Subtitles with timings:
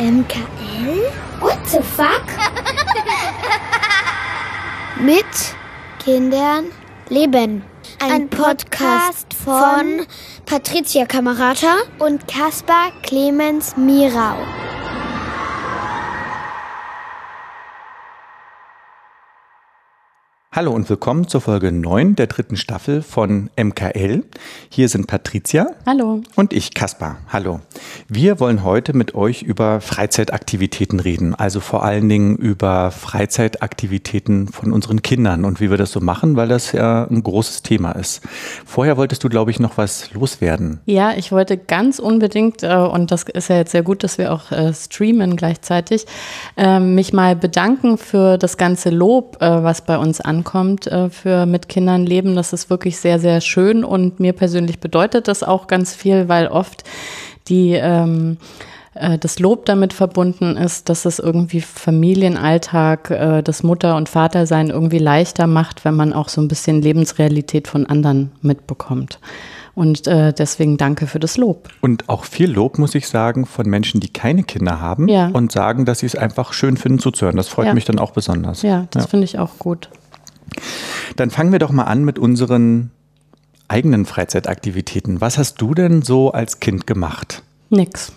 [0.00, 1.12] MKL?
[1.40, 2.24] What the fuck?
[4.98, 5.26] Mit
[6.02, 6.72] Kindern
[7.10, 7.62] leben.
[7.98, 10.06] Ein, Podcast von
[10.46, 14.36] Patricia Kamerata und Caspar Clemens Mirau.
[20.52, 24.24] Hallo und willkommen zur Folge 9 der dritten Staffel von MKL.
[24.68, 25.68] Hier sind Patricia.
[25.86, 26.22] Hallo.
[26.34, 27.18] Und ich, Kaspar.
[27.28, 27.60] Hallo.
[28.08, 31.36] Wir wollen heute mit euch über Freizeitaktivitäten reden.
[31.36, 36.34] Also vor allen Dingen über Freizeitaktivitäten von unseren Kindern und wie wir das so machen,
[36.34, 38.20] weil das ja ein großes Thema ist.
[38.66, 40.80] Vorher wolltest du, glaube ich, noch was loswerden.
[40.84, 44.32] Ja, ich wollte ganz unbedingt, äh, und das ist ja jetzt sehr gut, dass wir
[44.32, 46.06] auch äh, streamen gleichzeitig,
[46.56, 51.46] äh, mich mal bedanken für das ganze Lob, was bei uns ankommt ankommt äh, für
[51.46, 52.34] mit Kindern leben.
[52.34, 56.48] Das ist wirklich sehr, sehr schön und mir persönlich bedeutet das auch ganz viel, weil
[56.48, 56.84] oft
[57.48, 58.38] die ähm,
[58.94, 64.70] äh, das Lob damit verbunden ist, dass es irgendwie Familienalltag, äh, das Mutter- und Vatersein
[64.70, 69.18] irgendwie leichter macht, wenn man auch so ein bisschen Lebensrealität von anderen mitbekommt.
[69.74, 71.68] Und äh, deswegen danke für das Lob.
[71.80, 75.28] Und auch viel Lob, muss ich sagen, von Menschen, die keine Kinder haben ja.
[75.28, 77.36] und sagen, dass sie es einfach schön finden zuzuhören.
[77.36, 77.74] Das freut ja.
[77.74, 78.62] mich dann auch besonders.
[78.62, 79.08] Ja, das ja.
[79.08, 79.88] finde ich auch gut.
[81.16, 82.90] Dann fangen wir doch mal an mit unseren
[83.68, 85.20] eigenen Freizeitaktivitäten.
[85.20, 87.42] Was hast du denn so als Kind gemacht?
[87.68, 88.12] Nix.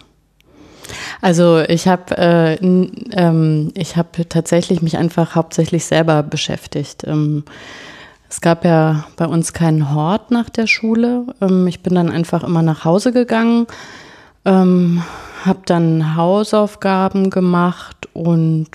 [1.22, 3.96] Also ich habe äh, ähm, ich
[4.30, 7.04] tatsächlich mich einfach hauptsächlich selber beschäftigt.
[7.06, 7.44] Ähm,
[8.30, 11.28] es gab ja bei uns keinen Hort nach der Schule.
[11.40, 13.68] Ähm, ich bin dann einfach immer nach Hause gegangen,
[14.44, 15.04] ähm,
[15.46, 18.70] habe dann Hausaufgaben gemacht und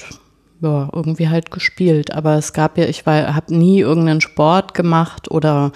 [0.60, 2.12] ja, irgendwie halt gespielt.
[2.12, 5.72] Aber es gab ja, ich habe nie irgendeinen Sport gemacht oder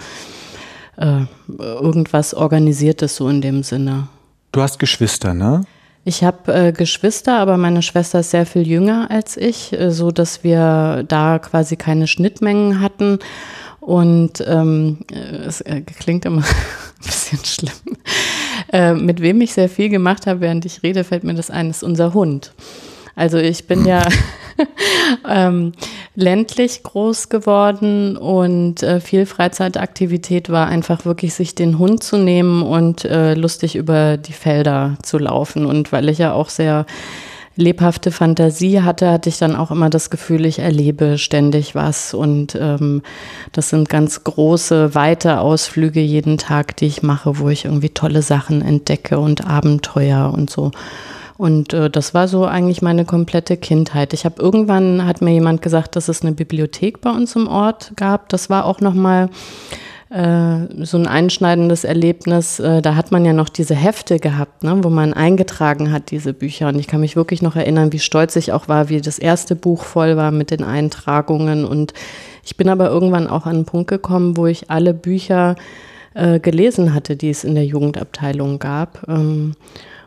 [0.97, 1.21] äh,
[1.57, 4.07] irgendwas Organisiertes so in dem Sinne.
[4.51, 5.65] Du hast Geschwister, ne?
[6.05, 10.11] Ich habe äh, Geschwister, aber meine Schwester ist sehr viel jünger als ich, äh, so
[10.11, 13.19] dass wir da quasi keine Schnittmengen hatten.
[13.79, 17.97] Und ähm, es äh, klingt immer ein bisschen schlimm.
[18.71, 21.69] Äh, mit wem ich sehr viel gemacht habe, während ich rede, fällt mir das ein,
[21.69, 22.53] ist unser Hund.
[23.15, 24.07] Also ich bin ja
[25.29, 25.73] ähm,
[26.15, 32.63] ländlich groß geworden und äh, viel Freizeitaktivität war einfach wirklich sich den Hund zu nehmen
[32.63, 35.65] und äh, lustig über die Felder zu laufen.
[35.65, 36.85] Und weil ich ja auch sehr
[37.55, 42.13] lebhafte Fantasie hatte, hatte ich dann auch immer das Gefühl, ich erlebe ständig was.
[42.13, 43.03] Und ähm,
[43.51, 48.21] das sind ganz große, weite Ausflüge jeden Tag, die ich mache, wo ich irgendwie tolle
[48.21, 50.71] Sachen entdecke und Abenteuer und so.
[51.43, 54.13] Und äh, das war so eigentlich meine komplette Kindheit.
[54.13, 57.91] Ich habe irgendwann hat mir jemand gesagt, dass es eine Bibliothek bei uns im Ort
[57.97, 58.29] gab.
[58.29, 59.29] Das war auch noch mal
[60.09, 62.61] äh, so ein einschneidendes Erlebnis.
[62.61, 66.33] Äh, da hat man ja noch diese Hefte gehabt, ne, wo man eingetragen hat diese
[66.33, 66.69] Bücher.
[66.69, 69.57] Und ich kann mich wirklich noch erinnern, wie stolz ich auch war, wie das erste
[69.57, 71.65] Buch voll war mit den Eintragungen.
[71.65, 71.93] Und
[72.45, 75.57] ich bin aber irgendwann auch an einen Punkt gekommen, wo ich alle Bücher
[76.13, 79.05] äh, gelesen hatte, die es in der Jugendabteilung gab.
[79.09, 79.55] Ähm,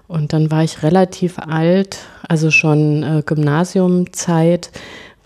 [0.09, 4.71] und dann war ich relativ alt, also schon äh, Gymnasiumzeit,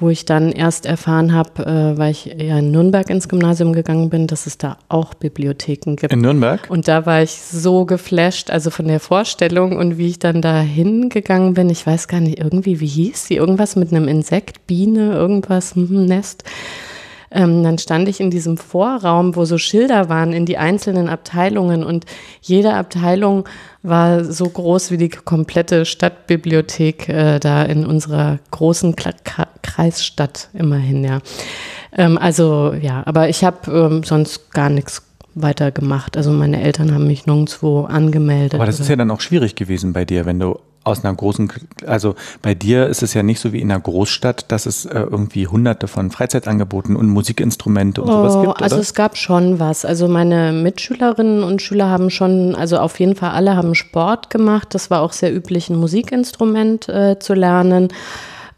[0.01, 4.09] wo ich dann erst erfahren habe, äh, weil ich ja in Nürnberg ins Gymnasium gegangen
[4.09, 6.13] bin, dass es da auch Bibliotheken gibt.
[6.13, 6.67] In Nürnberg?
[6.71, 10.61] Und da war ich so geflasht, also von der Vorstellung und wie ich dann da
[10.61, 11.69] hingegangen bin.
[11.71, 13.37] Ich weiß gar nicht, irgendwie, wie hieß sie?
[13.37, 16.45] Irgendwas mit einem Insekt, Biene, irgendwas, hm, Nest.
[17.31, 21.85] Ähm, dann stand ich in diesem Vorraum, wo so Schilder waren in die einzelnen Abteilungen
[21.85, 22.05] und
[22.41, 23.49] jede Abteilung
[23.83, 29.13] war so groß wie die komplette Stadtbibliothek äh, da in unserer großen Kla
[29.63, 31.21] Kreisstadt immerhin, ja.
[31.97, 35.03] Ähm, also ja, aber ich habe ähm, sonst gar nichts
[35.35, 36.17] weiter gemacht.
[36.17, 38.55] Also meine Eltern haben mich nirgendwo angemeldet.
[38.55, 41.53] Aber das ist ja dann auch schwierig gewesen bei dir, wenn du aus einer großen,
[41.87, 45.01] also bei dir ist es ja nicht so wie in einer Großstadt, dass es äh,
[45.01, 48.63] irgendwie hunderte von Freizeitangeboten und Musikinstrumente und oh, sowas gibt.
[48.63, 49.85] Also es gab schon was.
[49.85, 54.69] Also meine Mitschülerinnen und Schüler haben schon, also auf jeden Fall alle haben Sport gemacht.
[54.75, 57.89] Das war auch sehr üblich, ein Musikinstrument äh, zu lernen.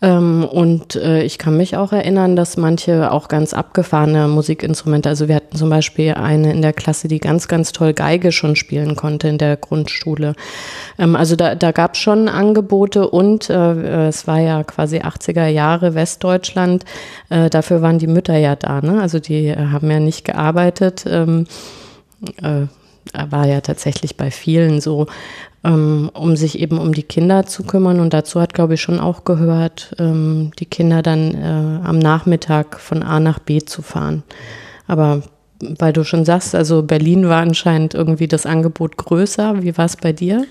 [0.02, 5.28] Ähm, und äh, ich kann mich auch erinnern, dass manche auch ganz abgefahrene Musikinstrumente, also
[5.28, 8.96] wir hatten zum Beispiel eine in der Klasse, die ganz, ganz toll Geige schon spielen
[8.96, 10.34] konnte in der Grundschule.
[10.98, 15.46] Ähm, also da, da gab es schon Angebote und äh, es war ja quasi 80er
[15.46, 16.84] Jahre Westdeutschland.
[17.30, 19.00] Äh, dafür waren die Mütter ja da, ne?
[19.00, 21.04] Also die äh, haben ja nicht gearbeitet.
[21.06, 21.46] Ähm,
[22.42, 22.66] äh,
[23.30, 25.06] war ja tatsächlich bei vielen so
[25.64, 28.00] ähm, um sich eben um die Kinder zu kümmern.
[28.00, 32.80] Und dazu hat, glaube ich, schon auch gehört, ähm, die Kinder dann äh, am Nachmittag
[32.80, 34.22] von A nach B zu fahren.
[34.86, 35.22] Aber
[35.62, 39.62] weil du schon sagst, also Berlin war anscheinend irgendwie das Angebot größer.
[39.62, 40.44] Wie war es bei dir?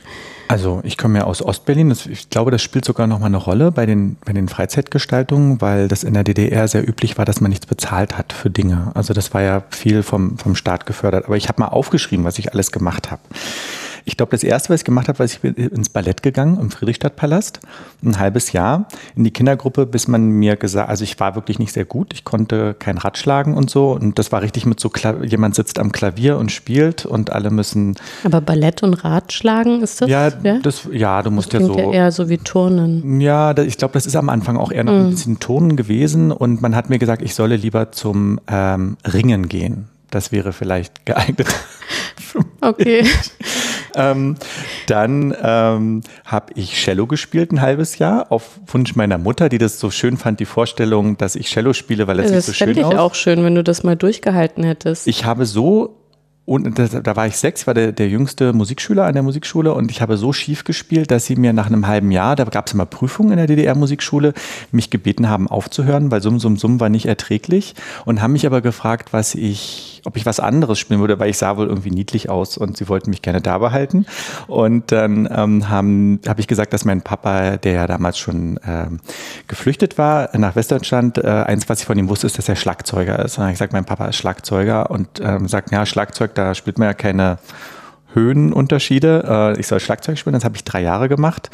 [0.48, 1.92] Also ich komme ja aus Ostberlin.
[1.92, 6.04] ich glaube, das spielt sogar nochmal eine Rolle bei den, bei den Freizeitgestaltungen, weil das
[6.04, 8.92] in der DDR sehr üblich war, dass man nichts bezahlt hat für Dinge.
[8.94, 11.25] Also das war ja viel vom, vom Staat gefördert.
[11.25, 13.22] Aber ich habe mal aufgeschrieben, was ich alles gemacht habe.
[14.06, 16.71] Ich glaube, das erste, was ich gemacht habe, war, ich bin ins Ballett gegangen im
[16.71, 17.59] Friedrichstadtpalast.
[18.03, 21.74] Ein halbes Jahr in die Kindergruppe, bis man mir gesagt, also ich war wirklich nicht
[21.74, 22.13] sehr gut.
[22.13, 23.92] Ich konnte kein Rad schlagen und so.
[23.92, 24.92] Und das war richtig mit so,
[25.24, 27.95] jemand sitzt am Klavier und spielt und alle müssen.
[28.24, 30.09] Aber Ballett und Radschlagen ist das?
[30.09, 30.59] Ja, ja?
[30.59, 31.77] Das, ja du musst das ja so.
[31.77, 33.21] Ja eher so wie Turnen.
[33.21, 34.95] Ja, ich glaube, das ist am Anfang auch eher noch mm.
[34.95, 36.31] ein bisschen Turnen gewesen.
[36.31, 39.88] Und man hat mir gesagt, ich solle lieber zum ähm, Ringen gehen.
[40.09, 41.48] Das wäre vielleicht geeignet.
[42.62, 43.06] okay.
[43.95, 44.35] ähm,
[44.88, 49.79] dann ähm, habe ich Cello gespielt ein halbes Jahr auf Wunsch meiner Mutter, die das
[49.79, 52.65] so schön fand, die Vorstellung, dass ich Cello spiele, weil das, ja, das sieht so
[52.65, 52.75] schön aus.
[52.75, 55.07] Das fände ich auch schön, wenn du das mal durchgehalten hättest.
[55.07, 55.97] Ich habe so
[56.45, 59.91] und da, da, war ich sechs, war der, der jüngste Musikschüler an der Musikschule und
[59.91, 62.73] ich habe so schief gespielt, dass sie mir nach einem halben Jahr, da gab es
[62.73, 64.33] immer Prüfungen in der DDR-Musikschule,
[64.71, 68.61] mich gebeten haben aufzuhören, weil Summ, Summ, Summ war nicht erträglich und haben mich aber
[68.61, 72.30] gefragt, was ich, ob ich was anderes spielen würde, weil ich sah wohl irgendwie niedlich
[72.30, 74.06] aus und sie wollten mich gerne da behalten.
[74.48, 79.00] Und dann ähm, habe ich gesagt, dass mein Papa, der ja damals schon ähm,
[79.48, 83.24] geflüchtet war nach Westdeutschland, äh, eins, was ich von ihm wusste, ist, dass er Schlagzeuger
[83.24, 83.38] ist.
[83.38, 86.88] Und ich gesagt, mein Papa ist Schlagzeuger und ähm, sagt, ja, Schlagzeug da spielt man
[86.88, 87.38] ja keine
[88.13, 89.54] Höhenunterschiede.
[89.56, 91.50] Äh, ich soll Schlagzeug spielen, das habe ich drei Jahre gemacht.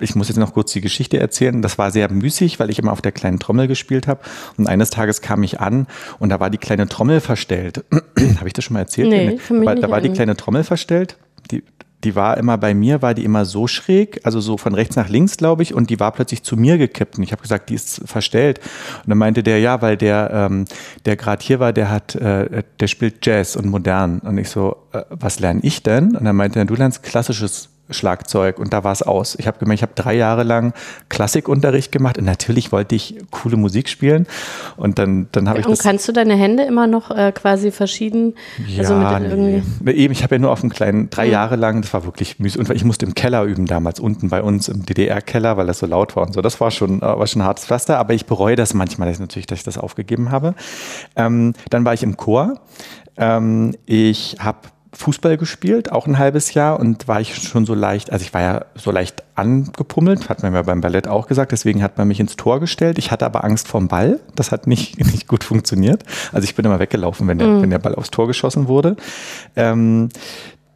[0.00, 1.62] Ich muss jetzt noch kurz die Geschichte erzählen.
[1.62, 4.20] Das war sehr müßig, weil ich immer auf der kleinen Trommel gespielt habe.
[4.56, 5.86] Und eines Tages kam ich an
[6.18, 7.84] und da war die kleine Trommel verstellt.
[8.38, 9.08] habe ich das schon mal erzählt?
[9.08, 11.16] Nee, da war, da war die kleine Trommel verstellt.
[11.50, 11.62] Die,
[12.04, 15.08] die war immer bei mir, war die immer so schräg, also so von rechts nach
[15.08, 17.18] links, glaube ich, und die war plötzlich zu mir gekippt.
[17.18, 18.60] Und ich habe gesagt, die ist verstellt.
[19.04, 20.64] Und dann meinte der, ja, weil der, ähm,
[21.04, 24.20] der gerade hier war, der hat, äh, der spielt Jazz und modern.
[24.20, 26.16] Und ich so, äh, was lerne ich denn?
[26.16, 29.36] Und dann meinte er, du lernst klassisches Schlagzeug und da war es aus.
[29.38, 30.72] Ich habe gemerkt, ich habe drei Jahre lang
[31.08, 34.26] Klassikunterricht gemacht und natürlich wollte ich coole Musik spielen
[34.76, 38.34] und dann, dann habe ich und kannst du deine Hände immer noch äh, quasi verschieden?
[38.78, 39.62] Also ja, also nee.
[39.92, 41.32] eben, ich habe ja nur auf einem kleinen, drei ja.
[41.32, 44.42] Jahre lang, das war wirklich müßig und ich musste im Keller üben damals, unten bei
[44.42, 46.42] uns im DDR-Keller, weil das so laut war und so.
[46.42, 49.16] Das war schon, äh, war schon ein hartes Pflaster, aber ich bereue das manchmal, dass
[49.16, 50.54] ich natürlich, dass ich das aufgegeben habe.
[51.16, 52.60] Ähm, dann war ich im Chor.
[53.16, 54.58] Ähm, ich habe
[54.92, 58.40] Fußball gespielt, auch ein halbes Jahr und war ich schon so leicht, also ich war
[58.40, 62.18] ja so leicht angepummelt, hat man ja beim Ballett auch gesagt, deswegen hat man mich
[62.18, 62.98] ins Tor gestellt.
[62.98, 66.04] Ich hatte aber Angst vorm Ball, das hat nicht, nicht gut funktioniert.
[66.32, 67.62] Also ich bin immer weggelaufen, wenn der, mhm.
[67.62, 68.96] wenn der Ball aufs Tor geschossen wurde.
[69.54, 70.08] Ähm,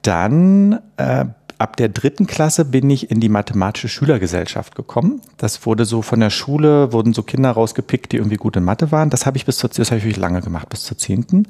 [0.03, 1.25] dann äh,
[1.59, 5.21] ab der dritten Klasse bin ich in die mathematische Schülergesellschaft gekommen.
[5.37, 8.93] Das wurde so von der Schule, wurden so Kinder rausgepickt, die irgendwie gut in Mathe
[8.93, 9.11] waren.
[9.11, 11.47] Das habe ich bis zur, das habe ich wirklich lange gemacht, bis zur zehnten.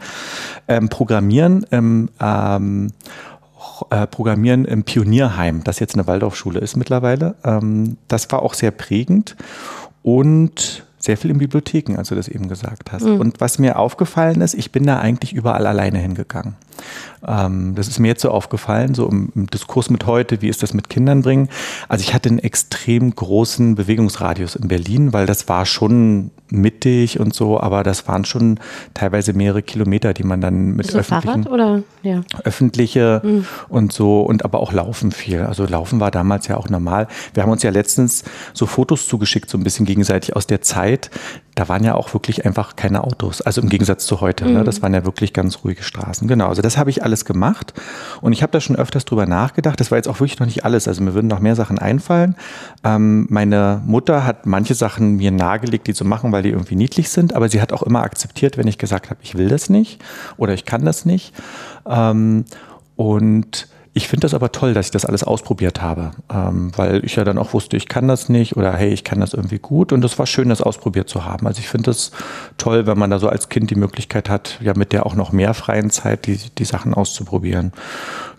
[0.68, 2.92] Ähm, Programmieren im, ähm,
[3.90, 7.34] äh, Programmieren im Pionierheim, das jetzt eine Waldorfschule ist mittlerweile.
[7.44, 9.36] Ähm, das war auch sehr prägend
[10.02, 13.04] und sehr viel in Bibliotheken, als du das eben gesagt hast.
[13.04, 13.20] Mhm.
[13.20, 16.56] Und was mir aufgefallen ist, ich bin da eigentlich überall alleine hingegangen.
[17.26, 20.62] Ähm, das ist mir jetzt so aufgefallen, so im, im, Diskurs mit heute, wie ist
[20.62, 21.48] das mit Kindern bringen.
[21.88, 27.34] Also ich hatte einen extrem großen Bewegungsradius in Berlin, weil das war schon mittig und
[27.34, 28.60] so, aber das waren schon
[28.92, 32.22] teilweise mehrere Kilometer, die man dann mit so öffentlichen, Fahrrad oder ja.
[32.44, 33.46] öffentliche mhm.
[33.68, 35.40] und so und aber auch Laufen viel.
[35.40, 37.08] Also Laufen war damals ja auch normal.
[37.32, 41.10] Wir haben uns ja letztens so Fotos zugeschickt, so ein bisschen gegenseitig aus der Zeit.
[41.54, 43.40] Da waren ja auch wirklich einfach keine Autos.
[43.40, 44.44] Also im Gegensatz zu heute.
[44.44, 44.52] Mhm.
[44.54, 44.64] Ne?
[44.64, 46.28] Das waren ja wirklich ganz ruhige Straßen.
[46.28, 46.48] Genau.
[46.48, 47.74] Also das habe ich alles gemacht
[48.20, 49.78] und ich habe da schon öfters drüber nachgedacht.
[49.78, 50.88] Das war jetzt auch wirklich noch nicht alles.
[50.88, 52.36] Also mir würden noch mehr Sachen einfallen.
[52.82, 57.08] Ähm, meine Mutter hat manche Sachen mir nahegelegt, die zu machen, weil die irgendwie niedlich
[57.10, 60.02] sind, aber sie hat auch immer akzeptiert, wenn ich gesagt habe, ich will das nicht
[60.36, 61.34] oder ich kann das nicht.
[61.86, 62.44] Ähm,
[62.96, 67.14] und ich finde das aber toll, dass ich das alles ausprobiert habe, ähm, weil ich
[67.14, 69.92] ja dann auch wusste, ich kann das nicht oder hey, ich kann das irgendwie gut
[69.92, 71.46] und es war schön, das ausprobiert zu haben.
[71.46, 72.10] Also ich finde es
[72.58, 75.30] toll, wenn man da so als Kind die Möglichkeit hat, ja mit der auch noch
[75.30, 77.72] mehr freien Zeit die, die Sachen auszuprobieren.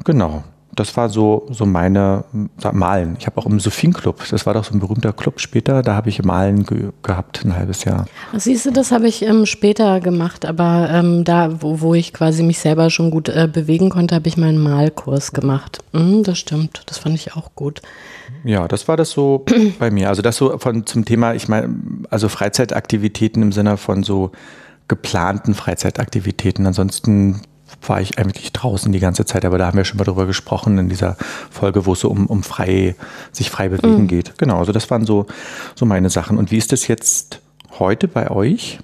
[0.03, 0.43] Genau
[0.75, 2.25] das war so, so meine
[2.71, 3.15] Malen.
[3.19, 6.09] Ich habe auch im Sophienen-Club, das war doch so ein berühmter Club später, da habe
[6.09, 8.05] ich Malen ge gehabt, ein halbes Jahr.
[8.33, 12.43] Siehst du, das habe ich ähm, später gemacht, aber ähm, da, wo, wo ich quasi
[12.43, 15.79] mich selber schon gut äh, bewegen konnte, habe ich meinen Malkurs gemacht.
[15.93, 17.81] Mhm, das stimmt, das fand ich auch gut.
[18.43, 19.45] Ja, das war das so
[19.79, 20.09] bei mir.
[20.09, 21.75] Also das so von zum Thema, ich meine,
[22.09, 24.31] also Freizeitaktivitäten im Sinne von so
[24.87, 26.65] geplanten Freizeitaktivitäten.
[26.67, 27.41] Ansonsten
[27.89, 30.77] war ich eigentlich draußen die ganze Zeit, aber da haben wir schon mal drüber gesprochen
[30.77, 31.17] in dieser
[31.49, 32.95] Folge, wo es so um, um frei,
[33.31, 34.07] sich frei bewegen mhm.
[34.07, 34.37] geht.
[34.37, 35.25] Genau, also das waren so,
[35.75, 36.37] so meine Sachen.
[36.37, 37.41] Und wie ist das jetzt
[37.79, 38.79] heute bei euch?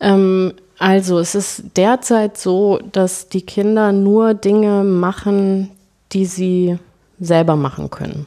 [0.00, 5.70] Ähm, Also es ist derzeit so, dass die Kinder nur Dinge machen,
[6.12, 6.78] die sie
[7.18, 8.26] selber machen können.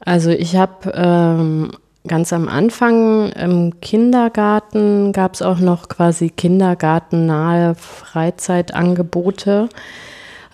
[0.00, 1.70] Also ich habe ähm,
[2.06, 9.68] ganz am Anfang im Kindergarten gab es auch noch quasi kindergartennahe Freizeitangebote,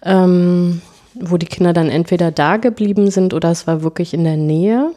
[0.02, 0.82] ähm,
[1.14, 4.92] wo die Kinder dann entweder da geblieben sind oder es war wirklich in der Nähe.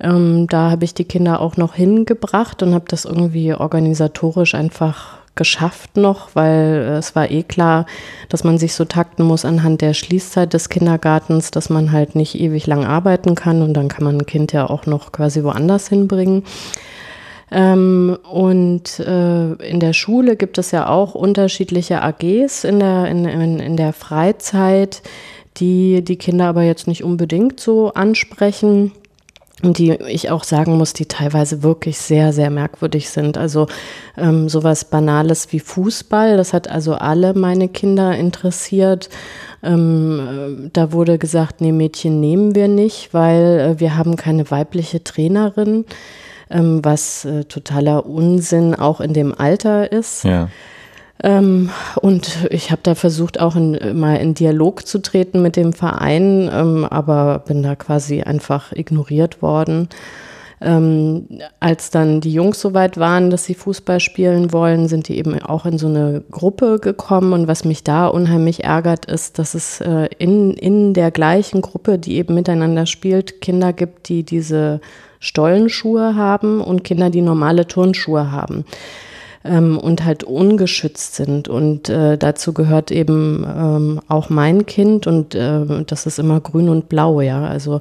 [0.00, 5.17] Ähm, da habe ich die Kinder auch noch hingebracht und habe das irgendwie organisatorisch einfach
[5.38, 7.86] geschafft noch, weil äh, es war eh klar,
[8.28, 12.38] dass man sich so takten muss anhand der Schließzeit des Kindergartens, dass man halt nicht
[12.38, 15.88] ewig lang arbeiten kann und dann kann man ein Kind ja auch noch quasi woanders
[15.88, 16.42] hinbringen.
[17.50, 23.24] Ähm, und äh, in der Schule gibt es ja auch unterschiedliche AGs in der, in,
[23.24, 25.00] in, in der Freizeit,
[25.56, 28.92] die die Kinder aber jetzt nicht unbedingt so ansprechen
[29.62, 33.36] die ich auch sagen muss, die teilweise wirklich sehr, sehr merkwürdig sind.
[33.36, 33.66] Also
[34.16, 39.08] ähm, sowas Banales wie Fußball, das hat also alle meine Kinder interessiert.
[39.62, 44.48] Ähm, äh, da wurde gesagt, nee, Mädchen nehmen wir nicht, weil äh, wir haben keine
[44.50, 45.84] weibliche Trainerin,
[46.50, 50.22] ähm, was äh, totaler Unsinn auch in dem Alter ist.
[50.22, 50.48] Ja.
[51.22, 51.70] Ähm,
[52.00, 56.48] und ich habe da versucht, auch in, mal in Dialog zu treten mit dem Verein,
[56.52, 59.88] ähm, aber bin da quasi einfach ignoriert worden.
[60.60, 61.28] Ähm,
[61.60, 65.40] als dann die Jungs so weit waren, dass sie Fußball spielen wollen, sind die eben
[65.40, 67.32] auch in so eine Gruppe gekommen.
[67.32, 71.98] Und was mich da unheimlich ärgert, ist, dass es äh, in, in der gleichen Gruppe,
[71.98, 74.80] die eben miteinander spielt, Kinder gibt, die diese
[75.20, 78.64] Stollenschuhe haben und Kinder, die normale Turnschuhe haben
[79.48, 81.48] ähm, und halt ungeschützt sind.
[81.48, 86.68] Und äh, dazu gehört eben ähm, auch mein Kind und äh, das ist immer grün
[86.68, 87.44] und blau, ja.
[87.46, 87.80] Also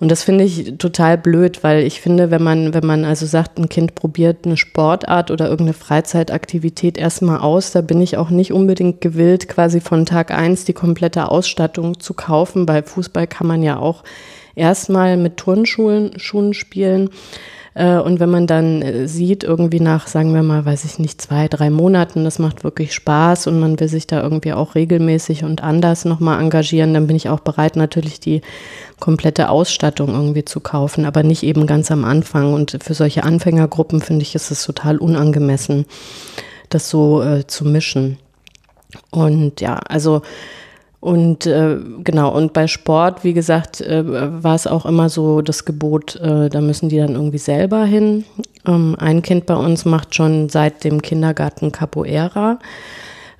[0.00, 3.58] und das finde ich total blöd, weil ich finde, wenn man, wenn man also sagt,
[3.58, 8.52] ein Kind probiert eine Sportart oder irgendeine Freizeitaktivität erstmal aus, da bin ich auch nicht
[8.52, 12.66] unbedingt gewillt, quasi von Tag eins die komplette Ausstattung zu kaufen.
[12.66, 14.02] Bei Fußball kann man ja auch
[14.54, 17.10] erstmal mit Turnschuhen Schuhen spielen.
[17.74, 21.20] Äh, und wenn man dann äh, sieht, irgendwie nach, sagen wir mal, weiß ich nicht,
[21.20, 25.44] zwei, drei Monaten, das macht wirklich Spaß und man will sich da irgendwie auch regelmäßig
[25.44, 28.42] und anders nochmal engagieren, dann bin ich auch bereit, natürlich die
[29.00, 32.54] komplette Ausstattung irgendwie zu kaufen, aber nicht eben ganz am Anfang.
[32.54, 35.86] Und für solche Anfängergruppen finde ich, ist es total unangemessen,
[36.68, 38.18] das so äh, zu mischen.
[39.10, 40.22] Und ja, also
[41.04, 44.02] und äh, genau, und bei Sport, wie gesagt, äh,
[44.42, 48.24] war es auch immer so das Gebot, äh, da müssen die dann irgendwie selber hin.
[48.66, 52.58] Ähm, ein Kind bei uns macht schon seit dem Kindergarten Capoeira.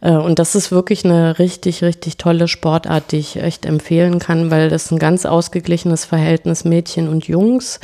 [0.02, 4.50] Äh, und das ist wirklich eine richtig, richtig tolle Sportart, die ich echt empfehlen kann,
[4.50, 7.80] weil das ein ganz ausgeglichenes Verhältnis Mädchen und Jungs.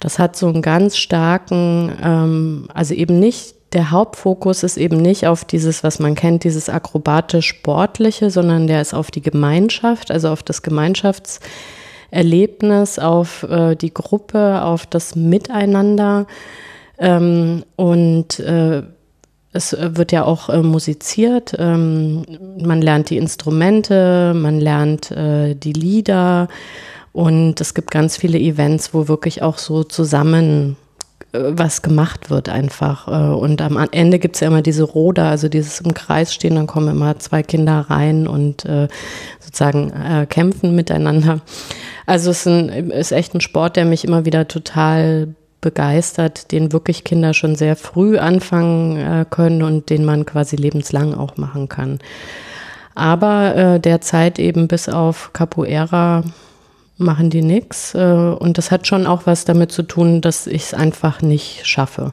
[0.00, 5.26] Das hat so einen ganz starken, ähm, also eben nicht der Hauptfokus ist eben nicht
[5.26, 10.42] auf dieses, was man kennt, dieses akrobatisch-sportliche, sondern der ist auf die Gemeinschaft, also auf
[10.42, 16.26] das Gemeinschaftserlebnis, auf äh, die Gruppe, auf das Miteinander.
[16.98, 18.82] Ähm, und äh,
[19.52, 21.54] es wird ja auch äh, musiziert.
[21.58, 22.24] Ähm,
[22.60, 26.46] man lernt die Instrumente, man lernt äh, die Lieder.
[27.12, 30.76] Und es gibt ganz viele Events, wo wirklich auch so zusammen
[31.34, 33.08] was gemacht wird einfach.
[33.08, 36.54] Äh, und am Ende gibt es ja immer diese Roda, also dieses im Kreis stehen,
[36.54, 38.88] dann kommen immer zwei Kinder rein und äh,
[39.40, 41.40] sozusagen kämpfen miteinander.
[42.06, 45.28] Also es ist, ein, ist echt ein Sport, der mich immer wieder total
[45.60, 51.36] begeistert, den wirklich Kinder schon sehr früh anfangen können und den man quasi lebenslang auch
[51.36, 52.00] machen kann.
[52.94, 56.22] Aber äh, derzeit eben bis auf Capoeira
[56.96, 57.94] machen die nichts.
[57.94, 61.66] Äh, und das hat schon auch was damit zu tun, dass ich es einfach nicht
[61.66, 62.10] schaffe,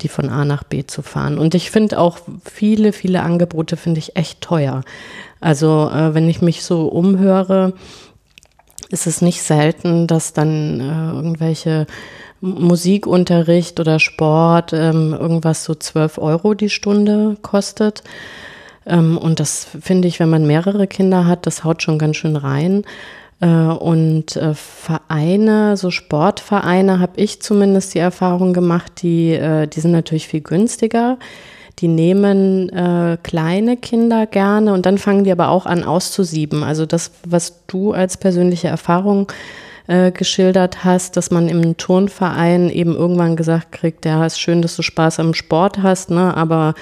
[0.00, 1.38] die von A nach B zu fahren.
[1.38, 4.82] Und ich finde auch viele, viele Angebote finde ich echt teuer.
[5.40, 7.74] Also äh, wenn ich mich so umhöre,
[8.90, 11.86] ist es nicht selten, dass dann äh, irgendwelche
[12.40, 18.04] Musikunterricht oder Sport ähm, irgendwas so 12 Euro die Stunde kostet.
[18.86, 22.36] Ähm, und das finde ich, wenn man mehrere Kinder hat, das haut schon ganz schön
[22.36, 22.84] rein.
[23.44, 29.80] Äh, und äh, Vereine, so Sportvereine, habe ich zumindest die Erfahrung gemacht, die, äh, die
[29.80, 31.18] sind natürlich viel günstiger.
[31.80, 36.62] Die nehmen äh, kleine Kinder gerne und dann fangen die aber auch an auszusieben.
[36.62, 39.30] Also das, was du als persönliche Erfahrung
[39.88, 44.76] äh, geschildert hast, dass man im Turnverein eben irgendwann gesagt kriegt, ja, ist schön, dass
[44.76, 46.74] du Spaß am Sport hast, ne, aber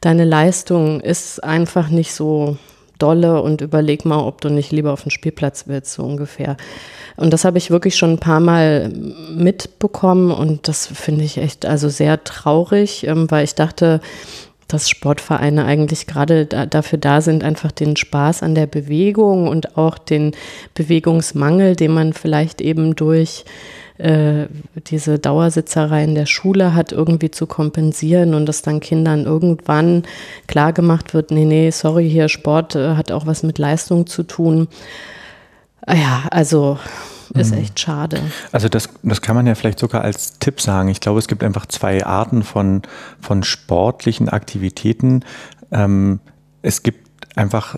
[0.00, 2.58] deine Leistung ist einfach nicht so
[3.02, 6.56] dolle und überleg mal, ob du nicht lieber auf den Spielplatz willst, so ungefähr.
[7.16, 8.90] Und das habe ich wirklich schon ein paar Mal
[9.34, 14.00] mitbekommen und das finde ich echt also sehr traurig, ähm, weil ich dachte,
[14.68, 19.76] dass Sportvereine eigentlich gerade da, dafür da sind, einfach den Spaß an der Bewegung und
[19.76, 20.32] auch den
[20.74, 23.44] Bewegungsmangel, den man vielleicht eben durch
[24.02, 24.48] äh,
[24.88, 30.02] diese Dauersitzerei in der Schule hat, irgendwie zu kompensieren und dass dann Kindern irgendwann
[30.46, 34.24] klar gemacht wird, nee, nee, sorry, hier Sport äh, hat auch was mit Leistung zu
[34.24, 34.68] tun.
[35.86, 36.78] Ah ja, also
[37.34, 37.62] ist mhm.
[37.62, 38.20] echt schade.
[38.50, 40.88] Also das, das kann man ja vielleicht sogar als Tipp sagen.
[40.88, 42.82] Ich glaube, es gibt einfach zwei Arten von,
[43.20, 45.24] von sportlichen Aktivitäten.
[45.70, 46.20] Ähm,
[46.60, 47.76] es gibt einfach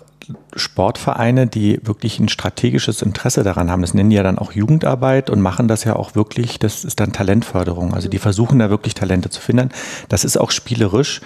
[0.55, 3.81] Sportvereine, die wirklich ein strategisches Interesse daran haben.
[3.81, 7.01] Das nennen die ja dann auch Jugendarbeit und machen das ja auch wirklich, das ist
[7.01, 7.93] dann Talentförderung.
[7.93, 9.69] Also die versuchen da wirklich Talente zu finden.
[10.07, 11.19] Das ist auch spielerisch,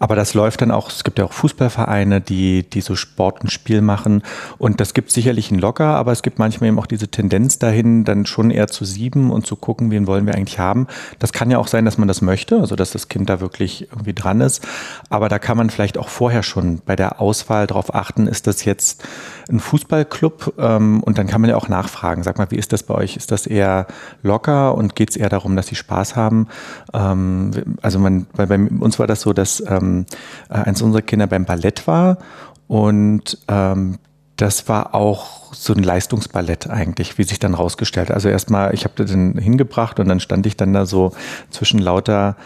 [0.00, 3.50] aber das läuft dann auch, es gibt ja auch Fußballvereine, die, die so Sport und
[3.50, 4.22] Spiel machen
[4.58, 8.04] und das gibt sicherlich ein Locker, aber es gibt manchmal eben auch diese Tendenz dahin,
[8.04, 10.88] dann schon eher zu sieben und zu gucken, wen wollen wir eigentlich haben.
[11.20, 13.88] Das kann ja auch sein, dass man das möchte, also dass das Kind da wirklich
[13.90, 14.66] irgendwie dran ist,
[15.08, 18.64] aber da kann man vielleicht auch vorher schon bei der Auswahl darauf achten, ist das
[18.64, 19.04] jetzt jetzt
[19.50, 22.22] ein Fußballclub ähm, und dann kann man ja auch nachfragen.
[22.22, 23.16] Sag mal, wie ist das bei euch?
[23.16, 23.86] Ist das eher
[24.22, 26.48] locker und geht es eher darum, dass sie Spaß haben?
[26.92, 27.50] Ähm,
[27.82, 30.06] also man, weil bei uns war das so, dass ähm,
[30.48, 32.18] eins unserer Kinder beim Ballett war
[32.66, 33.98] und ähm,
[34.36, 38.10] das war auch so ein Leistungsballett eigentlich, wie sich dann rausgestellt.
[38.10, 41.12] Also erstmal, ich habe den hingebracht und dann stand ich dann da so
[41.50, 42.36] zwischen lauter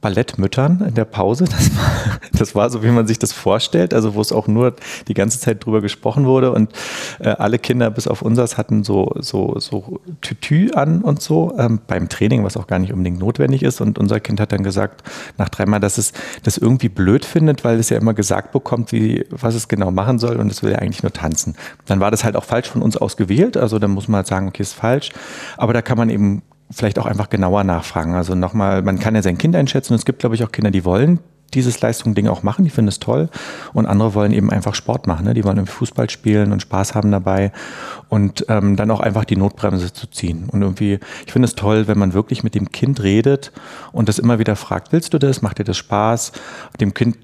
[0.00, 1.44] Ballettmüttern in der Pause.
[1.44, 4.74] Das war, das war so, wie man sich das vorstellt, also wo es auch nur
[5.08, 6.72] die ganze Zeit drüber gesprochen wurde und
[7.18, 11.80] äh, alle Kinder bis auf unseres hatten so, so, so Tütü an und so ähm,
[11.86, 13.80] beim Training, was auch gar nicht unbedingt notwendig ist.
[13.80, 15.02] Und unser Kind hat dann gesagt,
[15.36, 16.12] nach dreimal, dass es
[16.44, 20.20] das irgendwie blöd findet, weil es ja immer gesagt bekommt, wie, was es genau machen
[20.20, 21.56] soll und es will ja eigentlich nur tanzen.
[21.86, 24.28] Dann war das halt auch falsch von uns aus gewählt, also dann muss man halt
[24.28, 25.10] sagen, okay, ist falsch.
[25.56, 28.14] Aber da kann man eben vielleicht auch einfach genauer nachfragen.
[28.14, 29.94] Also nochmal, man kann ja sein Kind einschätzen.
[29.94, 31.20] Es gibt, glaube ich, auch Kinder, die wollen
[31.54, 33.28] dieses Leistung-Ding auch machen, die finden es toll.
[33.72, 35.24] Und andere wollen eben einfach Sport machen.
[35.24, 35.34] Ne?
[35.34, 37.52] Die wollen irgendwie Fußball spielen und Spaß haben dabei.
[38.08, 40.48] Und ähm, dann auch einfach die Notbremse zu ziehen.
[40.50, 43.52] Und irgendwie, ich finde es toll, wenn man wirklich mit dem Kind redet
[43.92, 45.42] und das immer wieder fragt, willst du das?
[45.42, 46.32] Macht dir das Spaß?
[46.80, 47.16] Dem Kind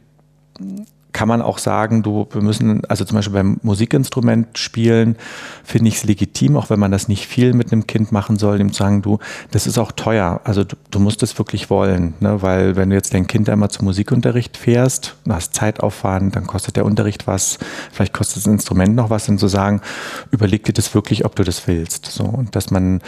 [1.15, 5.17] kann man auch sagen, du, wir müssen, also zum Beispiel beim Musikinstrument spielen,
[5.63, 8.59] finde ich es legitim, auch wenn man das nicht viel mit einem Kind machen soll,
[8.59, 9.21] dem zu sagen, du,
[9.53, 10.41] das ist auch teuer.
[10.43, 12.43] Also du, du musst es wirklich wollen, ne?
[12.43, 16.85] weil wenn du jetzt dein Kind einmal zum Musikunterricht fährst, hast Zeitaufwand, dann kostet der
[16.85, 17.59] Unterricht was,
[17.93, 19.83] vielleicht kostet das Instrument noch was, dann zu sagen,
[20.33, 22.07] überleg dir das wirklich, ob du das willst.
[22.07, 23.01] So, und dass man,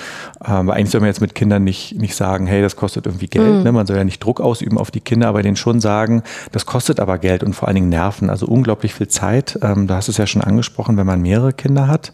[0.46, 3.56] ähm, eigentlich soll man jetzt mit Kindern nicht, nicht sagen, hey, das kostet irgendwie Geld,
[3.56, 3.62] mhm.
[3.64, 3.72] ne?
[3.72, 7.00] man soll ja nicht Druck ausüben auf die Kinder, aber denen schon sagen, das kostet
[7.00, 9.58] aber Geld und vor allen Dingen Nerven, also unglaublich viel Zeit.
[9.62, 12.12] Ähm, du hast es ja schon angesprochen, wenn man mehrere Kinder hat.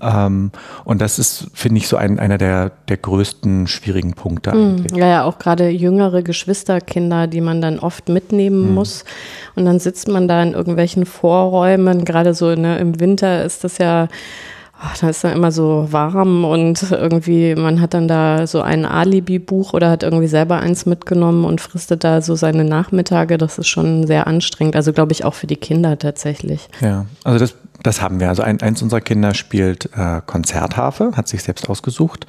[0.00, 0.50] Ähm,
[0.84, 4.58] und das ist, finde ich, so ein, einer der, der größten schwierigen Punkte hm.
[4.58, 4.98] eigentlich.
[4.98, 8.74] Ja, ja, auch gerade jüngere Geschwisterkinder, die man dann oft mitnehmen mhm.
[8.74, 9.04] muss.
[9.54, 13.78] Und dann sitzt man da in irgendwelchen Vorräumen, gerade so ne, im Winter ist das
[13.78, 14.08] ja
[14.80, 18.84] ach, da ist dann immer so warm und irgendwie, man hat dann da so ein
[18.84, 23.38] Alibi-Buch oder hat irgendwie selber eins mitgenommen und fristet da so seine Nachmittage.
[23.38, 24.76] Das ist schon sehr anstrengend.
[24.76, 26.68] Also glaube ich auch für die Kinder tatsächlich.
[26.80, 28.28] Ja, also das, das haben wir.
[28.28, 32.26] Also ein, eins unserer Kinder spielt äh, Konzertharfe, hat sich selbst ausgesucht.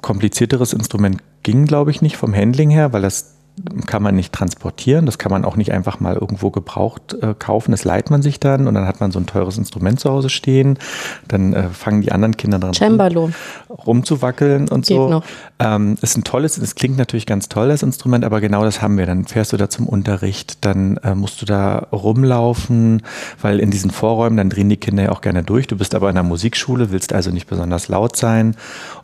[0.00, 3.37] Komplizierteres Instrument ging, glaube ich, nicht vom Handling her, weil das
[3.86, 7.70] kann man nicht transportieren, das kann man auch nicht einfach mal irgendwo gebraucht äh, kaufen,
[7.70, 10.28] das leiht man sich dann und dann hat man so ein teures Instrument zu Hause
[10.28, 10.78] stehen,
[11.26, 13.30] dann äh, fangen die anderen Kinder daran Cembalo.
[13.70, 15.22] rumzuwackeln und Geht so.
[15.58, 18.96] Ähm, ist ein tolles, es klingt natürlich ganz toll, das Instrument, aber genau das haben
[18.96, 19.06] wir.
[19.06, 23.02] Dann fährst du da zum Unterricht, dann äh, musst du da rumlaufen,
[23.40, 25.66] weil in diesen Vorräumen, dann drehen die Kinder ja auch gerne durch.
[25.66, 28.54] Du bist aber in einer Musikschule, willst also nicht besonders laut sein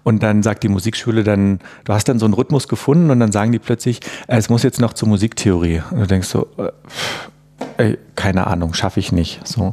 [0.04, 3.32] und dann sagt die Musikschule dann, du hast dann so einen Rhythmus gefunden und dann
[3.32, 5.80] sagen die plötzlich, äh, es muss jetzt noch zur Musiktheorie.
[5.90, 9.40] Und du denkst so, äh, ey, keine Ahnung, schaffe ich nicht.
[9.48, 9.72] So.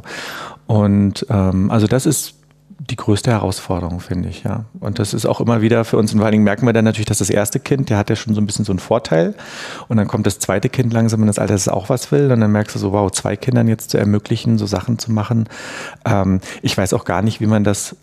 [0.66, 2.36] Und ähm, also das ist
[2.78, 4.64] die größte Herausforderung, finde ich, ja.
[4.80, 6.86] Und das ist auch immer wieder für uns, und vor allen Dingen merken wir dann
[6.86, 9.34] natürlich, dass das erste Kind, der hat ja schon so ein bisschen so einen Vorteil.
[9.88, 12.32] Und dann kommt das zweite Kind langsam in das Alter, das auch was will.
[12.32, 15.50] Und dann merkst du so, wow, zwei Kindern jetzt zu ermöglichen, so Sachen zu machen.
[16.06, 17.94] Ähm, ich weiß auch gar nicht, wie man das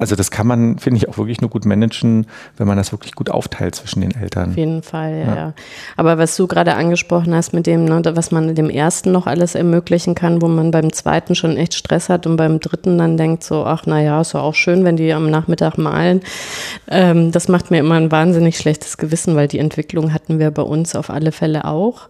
[0.00, 3.14] also das kann man, finde ich, auch wirklich nur gut managen, wenn man das wirklich
[3.14, 4.50] gut aufteilt zwischen den Eltern.
[4.50, 5.34] Auf jeden Fall, ja.
[5.34, 5.52] ja.
[5.96, 9.54] Aber was du gerade angesprochen hast mit dem, ne, was man dem ersten noch alles
[9.54, 13.44] ermöglichen kann, wo man beim zweiten schon echt Stress hat und beim dritten dann denkt
[13.44, 16.22] so, ach naja, ist ja auch schön, wenn die am Nachmittag malen.
[16.88, 20.62] Ähm, das macht mir immer ein wahnsinnig schlechtes Gewissen, weil die Entwicklung hatten wir bei
[20.62, 22.08] uns auf alle Fälle auch.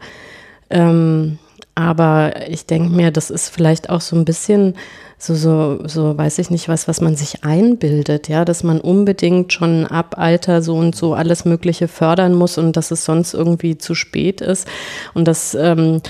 [0.70, 1.38] Ähm,
[1.74, 4.74] Aber ich denke mir, das ist vielleicht auch so ein bisschen
[5.18, 9.52] so, so, so, weiß ich nicht was, was man sich einbildet, ja, dass man unbedingt
[9.52, 13.76] schon ab Alter so und so alles Mögliche fördern muss und dass es sonst irgendwie
[13.76, 14.66] zu spät ist.
[15.12, 16.00] Und das, ähm,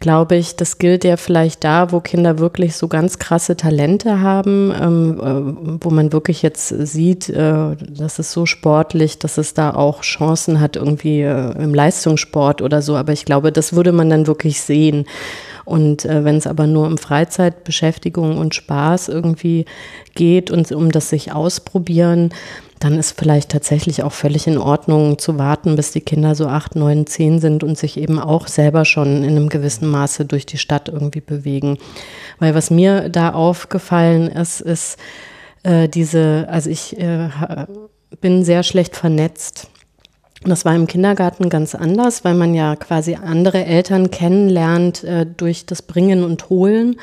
[0.00, 4.72] glaube ich, das gilt ja vielleicht da, wo Kinder wirklich so ganz krasse Talente haben,
[4.80, 9.74] ähm, äh, wo man wirklich jetzt sieht, äh, dass es so sportlich, dass es da
[9.74, 12.96] auch Chancen hat, irgendwie äh, im Leistungssport oder so.
[12.96, 15.06] Aber ich glaube, das würde man dann wirklich sehen.
[15.64, 19.64] Und äh, wenn es aber nur um Freizeitbeschäftigung und Spaß irgendwie
[20.14, 22.30] geht und um das sich ausprobieren,
[22.78, 26.76] dann ist vielleicht tatsächlich auch völlig in Ordnung zu warten, bis die Kinder so acht,
[26.76, 30.58] neun, zehn sind und sich eben auch selber schon in einem gewissen Maße durch die
[30.58, 31.78] Stadt irgendwie bewegen.
[32.38, 34.98] Weil was mir da aufgefallen ist, ist
[35.62, 37.28] äh, diese, also ich äh,
[38.20, 39.68] bin sehr schlecht vernetzt.
[40.44, 45.66] Das war im Kindergarten ganz anders, weil man ja quasi andere Eltern kennenlernt äh, durch
[45.66, 46.96] das Bringen und Holen.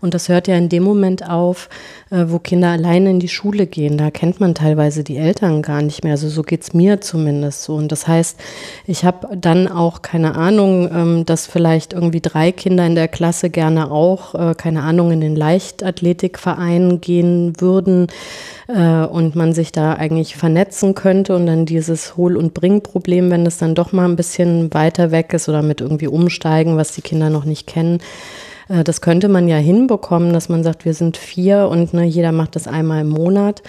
[0.00, 1.68] Und das hört ja in dem Moment auf,
[2.10, 3.98] äh, wo Kinder alleine in die Schule gehen.
[3.98, 6.12] Da kennt man teilweise die Eltern gar nicht mehr.
[6.12, 7.74] Also so geht's mir zumindest so.
[7.74, 8.38] Und das heißt,
[8.86, 13.50] ich habe dann auch keine Ahnung, ähm, dass vielleicht irgendwie drei Kinder in der Klasse
[13.50, 18.06] gerne auch, äh, keine Ahnung, in den Leichtathletikverein gehen würden
[18.68, 23.44] äh, und man sich da eigentlich vernetzen könnte und dann dieses Hol- und Bring-Problem, wenn
[23.44, 27.02] es dann doch mal ein bisschen weiter weg ist oder mit irgendwie umsteigen, was die
[27.02, 27.98] Kinder noch nicht kennen.
[28.70, 32.32] Äh, das könnte man ja hinbekommen, dass man sagt, wir sind vier und ne, jeder
[32.32, 33.62] macht das einmal im Monat.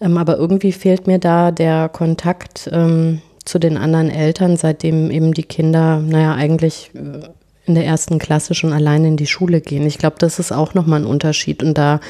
[0.00, 5.34] Ähm, aber irgendwie fehlt mir da der Kontakt ähm, zu den anderen Eltern, seitdem eben
[5.34, 7.28] die Kinder, naja, eigentlich äh,
[7.66, 9.86] in der ersten Klasse schon alleine in die Schule gehen.
[9.86, 11.62] Ich glaube, das ist auch nochmal ein Unterschied.
[11.62, 12.00] Und da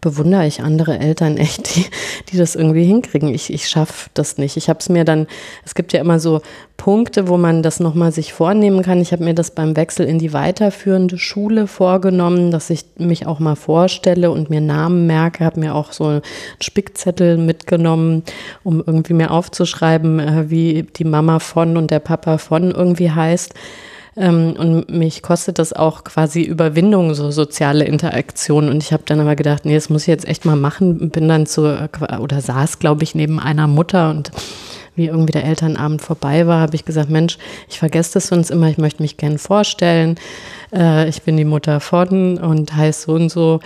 [0.00, 1.86] bewundere ich andere Eltern echt, die,
[2.30, 3.32] die das irgendwie hinkriegen.
[3.34, 4.56] Ich, ich schaffe das nicht.
[4.56, 5.26] Ich habe es mir dann,
[5.64, 6.40] es gibt ja immer so
[6.76, 9.00] Punkte, wo man das nochmal sich vornehmen kann.
[9.00, 13.40] Ich habe mir das beim Wechsel in die weiterführende Schule vorgenommen, dass ich mich auch
[13.40, 15.44] mal vorstelle und mir Namen merke.
[15.44, 16.22] Habe mir auch so einen
[16.62, 18.22] Spickzettel mitgenommen,
[18.62, 23.54] um irgendwie mir aufzuschreiben, äh, wie die Mama von und der Papa von irgendwie heißt.
[24.18, 28.68] Ähm, und mich kostet das auch quasi Überwindung, so soziale Interaktion.
[28.68, 31.10] Und ich habe dann aber gedacht, nee, das muss ich jetzt echt mal machen.
[31.10, 31.62] Bin dann zu,
[32.20, 34.32] oder saß, glaube ich, neben einer Mutter und
[34.96, 38.68] wie irgendwie der Elternabend vorbei war, habe ich gesagt, Mensch, ich vergesse das sonst immer,
[38.68, 40.16] ich möchte mich gerne vorstellen.
[40.74, 43.60] Äh, ich bin die Mutter von und heiße so und so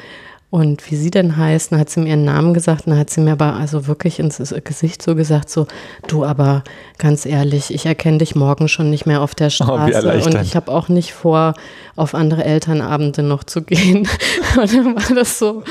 [0.53, 1.73] und wie sie denn heißt.
[1.73, 4.37] Dann hat sie mir ihren Namen gesagt, dann hat sie mir aber also wirklich ins
[4.65, 5.67] Gesicht so gesagt, so,
[6.09, 6.63] du aber
[6.99, 10.43] ganz ehrlich, ich erkenne dich morgen schon nicht mehr auf der oh, Straße oh, und
[10.43, 11.55] ich habe auch nicht vor,
[11.97, 14.07] auf andere Elternabende noch zu gehen.
[14.61, 15.63] und dann war das so,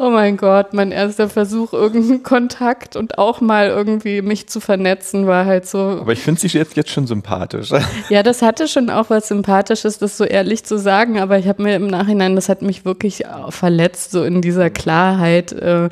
[0.00, 5.26] oh mein Gott, mein erster Versuch, irgendeinen Kontakt und auch mal irgendwie mich zu vernetzen,
[5.26, 5.78] war halt so.
[5.78, 7.70] Aber ich finde sie jetzt, jetzt schon sympathisch.
[8.08, 11.62] Ja, das hatte schon auch was Sympathisches, das so ehrlich zu sagen, aber ich habe
[11.62, 15.52] mir im Nachhinein, das hat mich wirklich verletzt, so in dieser Klarheit.
[15.52, 15.90] Äh,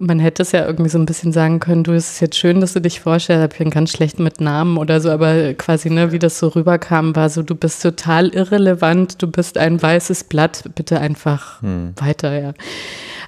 [0.00, 2.60] man hätte es ja irgendwie so ein bisschen sagen können, du, es ist jetzt schön,
[2.60, 6.10] dass du dich vorstellst, ich bin ganz schlecht mit Namen oder so, aber quasi, ne,
[6.10, 10.64] wie das so rüberkam, war so, du bist total irrelevant, du bist ein weißes Blatt,
[10.74, 11.92] bitte einfach hm.
[11.96, 12.54] weiter, ja.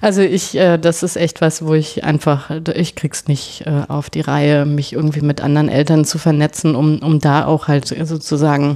[0.01, 4.09] Also ich, äh, das ist echt was, wo ich einfach, ich krieg's nicht äh, auf
[4.09, 8.75] die Reihe, mich irgendwie mit anderen Eltern zu vernetzen, um, um da auch halt sozusagen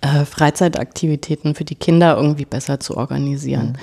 [0.00, 3.72] äh, Freizeitaktivitäten für die Kinder irgendwie besser zu organisieren.
[3.72, 3.76] Mhm.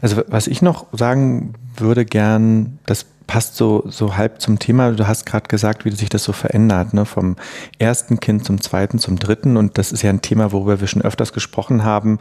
[0.00, 4.92] Also was ich noch sagen würde gern, das passt so, so halb zum Thema.
[4.92, 7.04] Du hast gerade gesagt, wie sich das so verändert, ne?
[7.04, 7.36] vom
[7.78, 9.56] ersten Kind zum zweiten, zum dritten.
[9.56, 12.18] Und das ist ja ein Thema, worüber wir schon öfters gesprochen haben,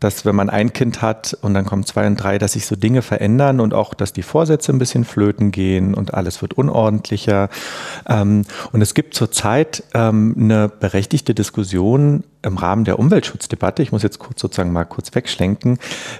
[0.00, 2.76] dass wenn man ein Kind hat und dann kommen zwei und drei, dass sich so
[2.76, 7.48] Dinge verändern und auch, dass die Vorsätze ein bisschen flöten gehen und alles wird unordentlicher.
[8.08, 14.04] Ähm, und es gibt zurzeit ähm, eine berechtigte Diskussion im Rahmen der Umweltschutzdebatte, ich muss
[14.04, 15.78] jetzt kurz sozusagen mal kurz wegschlenken,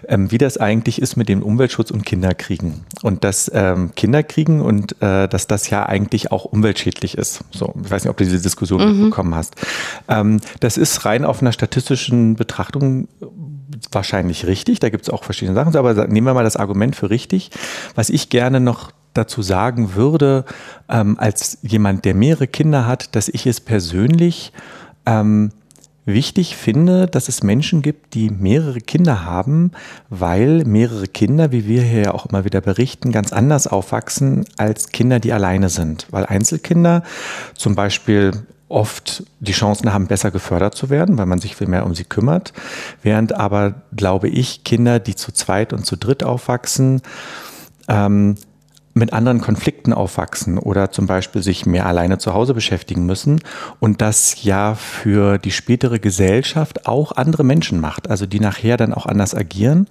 [0.09, 2.85] ähm, wie das eigentlich ist mit dem Umweltschutz und Kinderkriegen.
[3.03, 3.51] Und dass
[3.95, 7.45] Kinderkriegen und äh, dass das ja eigentlich auch umweltschädlich ist.
[7.51, 9.01] So, ich weiß nicht, ob du diese Diskussion mhm.
[9.01, 9.55] mitbekommen hast.
[10.61, 13.09] das ist rein auf einer statistischen Betrachtung
[13.93, 14.81] wahrscheinlich richtig.
[14.81, 15.75] Da gibt es auch verschiedene Sachen.
[15.77, 17.51] Aber nehmen wir mal das Argument für richtig.
[17.95, 20.45] Was ich gerne noch dazu sagen würde,
[20.89, 24.53] ähm, als jemand, der mehrere Kinder hat, dass ich es persönlich
[25.07, 25.51] ähm,
[26.09, 29.73] wichtig finde, dass es Menschen gibt, die mehrere Kinder haben,
[30.09, 34.89] weil mehrere Kinder, wie wir hier ja auch immer wieder berichten, ganz anders aufwachsen als
[34.89, 36.07] Kinder, die alleine sind.
[36.11, 37.03] Weil Einzelkinder
[37.55, 38.33] zum Beispiel
[38.69, 42.05] oft die Chancen haben, besser gefördert zu werden, weil man sich viel mehr um sie
[42.05, 42.53] kümmert.
[43.03, 47.03] Während aber, glaube ich, Kinder, die zu zweit und zu dritt aufwachsen,
[47.89, 48.37] ähm,
[48.99, 53.41] mit anderen Konflikten aufwachsen oder zum Beispiel sich mehr alleine zu Hause beschäftigen müssen
[53.81, 58.93] und das ja für die spätere Gesellschaft auch andere Menschen macht, also die nachher dann
[58.93, 59.87] auch anders agieren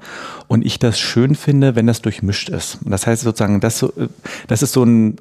[0.48, 2.80] und ich das schön finde, wenn das durchmischt ist.
[2.82, 3.86] Das heißt sozusagen, das,
[4.48, 5.18] das ist so ein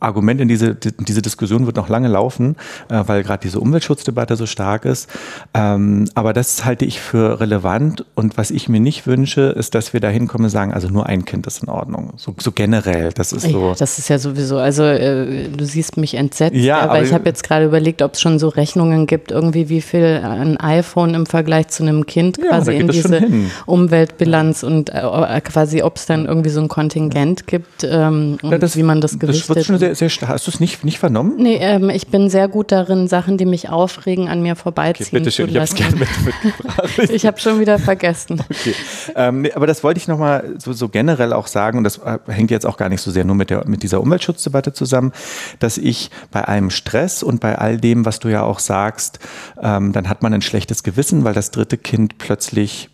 [0.00, 2.56] Argument in diese, diese Diskussion wird noch lange laufen,
[2.88, 5.08] äh, weil gerade diese Umweltschutzdebatte so stark ist.
[5.54, 8.04] Ähm, aber das halte ich für relevant.
[8.14, 11.06] Und was ich mir nicht wünsche, ist, dass wir da hinkommen und sagen, also nur
[11.06, 12.12] ein Kind ist in Ordnung.
[12.16, 13.10] So, so generell.
[13.12, 13.68] Das ist so.
[13.68, 17.24] Ja, das ist ja sowieso, also äh, du siehst mich entsetzt, ja, aber ich habe
[17.26, 21.26] jetzt gerade überlegt, ob es schon so Rechnungen gibt, irgendwie wie viel ein iPhone im
[21.26, 23.20] Vergleich zu einem Kind ja, quasi in diese
[23.66, 28.76] Umweltbilanz und äh, quasi, ob es dann irgendwie so ein Kontingent gibt ähm, und das,
[28.76, 29.50] wie man das gewichtet.
[29.50, 31.36] Das wird schon sehr, sehr Hast du es nicht, nicht vernommen?
[31.36, 35.18] Nee, ähm, ich bin sehr gut darin, Sachen, die mich aufregen, an mir vorbeiziehen okay,
[35.18, 35.48] bitte schön.
[35.48, 36.98] Ich habe gerne mit, mitgebracht.
[37.10, 38.42] ich habe schon wieder vergessen.
[38.58, 38.74] Okay.
[39.14, 42.18] Ähm, nee, aber das wollte ich nochmal so, so generell auch sagen, und das äh,
[42.26, 45.12] hängt jetzt auch gar nicht so sehr nur mit, der, mit dieser Umweltschutzdebatte zusammen,
[45.60, 49.20] dass ich bei allem Stress und bei all dem, was du ja auch sagst,
[49.62, 52.88] ähm, dann hat man ein schlechtes Gewissen, weil das dritte Kind plötzlich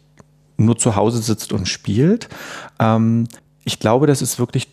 [0.57, 2.29] nur zu Hause sitzt und spielt.
[2.79, 3.27] Ähm,
[3.65, 4.69] ich glaube, das ist wirklich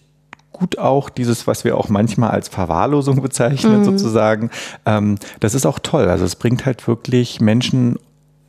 [0.61, 3.83] gut auch dieses, was wir auch manchmal als Verwahrlosung bezeichnen, mhm.
[3.83, 4.51] sozusagen.
[4.85, 6.07] Ähm, das ist auch toll.
[6.07, 7.97] Also es bringt halt wirklich Menschen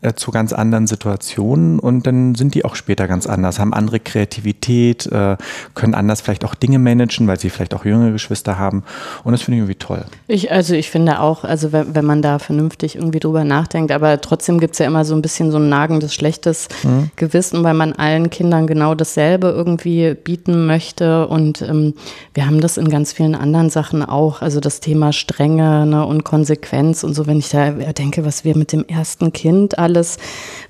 [0.02, 4.00] äh, zu ganz anderen Situationen und dann sind die auch später ganz anders, haben andere
[4.00, 5.36] Kreativität, äh,
[5.74, 8.82] können anders vielleicht auch Dinge managen, weil sie vielleicht auch jüngere Geschwister haben
[9.22, 10.04] und das finde ich irgendwie toll.
[10.26, 14.20] Ich, also ich finde auch, also wenn, wenn man da vernünftig irgendwie drüber nachdenkt, aber
[14.20, 17.10] trotzdem gibt es ja immer so ein bisschen so ein nagendes, schlechtes mhm.
[17.14, 21.94] Gewissen, weil man allen Kindern genau dasselbe irgendwie bieten möchte und ähm,
[22.34, 26.24] wir haben das in ganz vielen anderen Sachen auch, also das Thema Strenge ne, und
[26.24, 30.16] Konsequenz und so, wenn ich da denke, was wir mit dem ersten Kind alle alles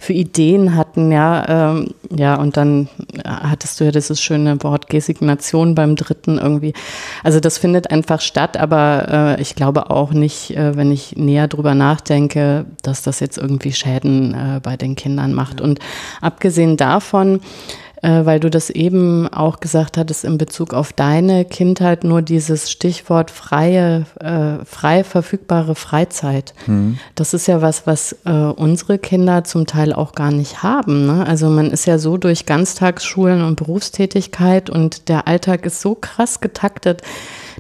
[0.01, 2.89] für Ideen hatten, ja, ähm, ja, und dann
[3.25, 6.73] hattest du ja dieses schöne Wort Gesignation beim dritten irgendwie.
[7.23, 11.47] Also das findet einfach statt, aber äh, ich glaube auch nicht, äh, wenn ich näher
[11.47, 15.61] drüber nachdenke, dass das jetzt irgendwie Schäden äh, bei den Kindern macht.
[15.61, 15.79] Und
[16.21, 17.41] abgesehen davon,
[18.03, 22.71] äh, weil du das eben auch gesagt hattest in Bezug auf deine Kindheit, nur dieses
[22.71, 26.53] Stichwort freie, äh, frei verfügbare Freizeit.
[26.67, 26.99] Mhm.
[27.15, 31.07] Das ist ja was, was äh, unsere Kinder zum Teil auch gar nicht haben.
[31.07, 31.25] Ne?
[31.27, 36.41] Also man ist ja so durch Ganztagsschulen und Berufstätigkeit und der Alltag ist so krass
[36.41, 37.03] getaktet,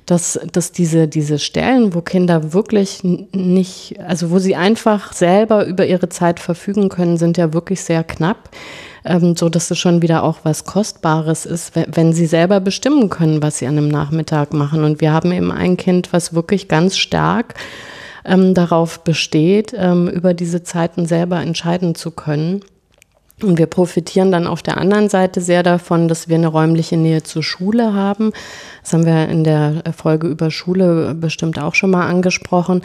[0.06, 5.86] dass, dass diese, diese Stellen, wo Kinder wirklich nicht, also wo sie einfach selber über
[5.86, 8.50] ihre Zeit verfügen können, sind ja wirklich sehr knapp
[9.04, 13.42] ähm, so dass es schon wieder auch was Kostbares ist, wenn, sie selber bestimmen können,
[13.42, 14.84] was sie an einem Nachmittag machen.
[14.84, 17.54] Und wir haben eben ein Kind, was wirklich ganz stark
[18.24, 22.60] ähm, darauf besteht, ähm, über diese Zeiten selber entscheiden zu können.
[23.42, 27.22] Und wir profitieren dann auf der anderen Seite sehr davon, dass wir eine räumliche Nähe
[27.22, 28.32] zur Schule haben.
[28.82, 32.82] Das haben wir in der Folge über Schule bestimmt auch schon mal angesprochen,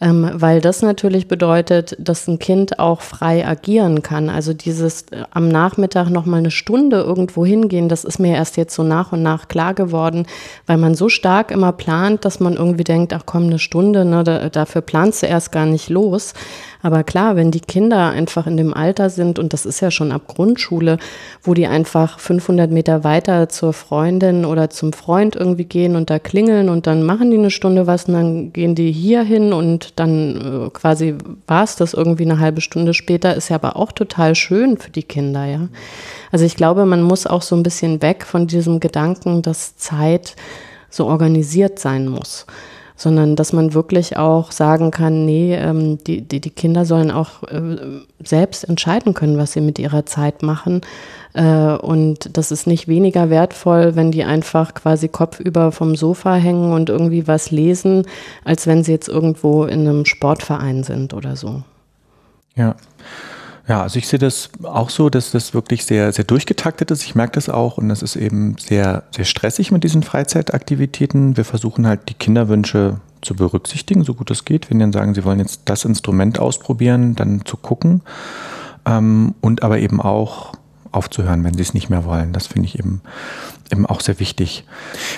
[0.00, 4.28] ähm, weil das natürlich bedeutet, dass ein Kind auch frei agieren kann.
[4.28, 8.56] Also dieses äh, am Nachmittag noch mal eine Stunde irgendwo hingehen, das ist mir erst
[8.56, 10.26] jetzt so nach und nach klar geworden,
[10.66, 14.22] weil man so stark immer plant, dass man irgendwie denkt, ach komm, eine Stunde, ne,
[14.22, 16.34] da, dafür planst du erst gar nicht los.
[16.82, 20.12] Aber klar, wenn die Kinder einfach in dem Alter sind, und das ist ja schon
[20.12, 20.98] ab Grundschule,
[21.42, 26.18] wo die einfach 500 Meter weiter zur Freundin oder zum Freund irgendwie gehen und da
[26.18, 29.98] klingeln und dann machen die eine Stunde was und dann gehen die hier hin und
[29.98, 31.16] dann äh, quasi
[31.46, 34.90] war es das irgendwie eine halbe Stunde später, ist ja aber auch total schön für
[34.90, 35.68] die Kinder, ja.
[36.32, 40.36] Also ich glaube, man muss auch so ein bisschen weg von diesem Gedanken, dass Zeit
[40.88, 42.46] so organisiert sein muss
[43.00, 47.42] sondern dass man wirklich auch sagen kann, nee, ähm, die, die, die Kinder sollen auch
[47.44, 47.78] äh,
[48.22, 50.82] selbst entscheiden können, was sie mit ihrer Zeit machen.
[51.32, 56.74] Äh, und das ist nicht weniger wertvoll, wenn die einfach quasi kopfüber vom Sofa hängen
[56.74, 58.04] und irgendwie was lesen,
[58.44, 61.62] als wenn sie jetzt irgendwo in einem Sportverein sind oder so.
[62.54, 62.74] Ja.
[63.70, 67.04] Ja, also ich sehe das auch so, dass das wirklich sehr, sehr durchgetaktet ist.
[67.04, 71.36] Ich merke das auch und das ist eben sehr, sehr stressig mit diesen Freizeitaktivitäten.
[71.36, 74.70] Wir versuchen halt die Kinderwünsche zu berücksichtigen, so gut es geht.
[74.70, 78.02] Wenn die dann sagen, sie wollen jetzt das Instrument ausprobieren, dann zu gucken
[78.86, 80.52] ähm, und aber eben auch
[80.90, 82.32] aufzuhören, wenn sie es nicht mehr wollen.
[82.32, 83.02] Das finde ich eben,
[83.70, 84.64] eben auch sehr wichtig.